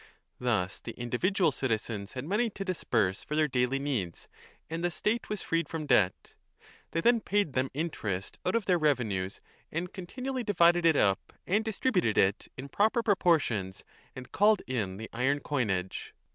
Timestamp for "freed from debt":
5.59-6.33